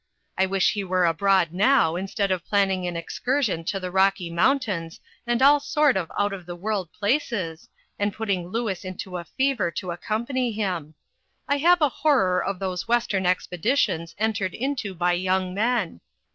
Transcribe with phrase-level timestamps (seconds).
[0.35, 4.99] I wish he were abroad now, instead of planning an excursion to the Rocky Mountains
[5.27, 9.69] and all sorts of out of the world places, and putting Louis into a fever
[9.73, 10.95] to accompany him.
[11.47, 16.01] I have a horror of those Western expeditions entered into by young men.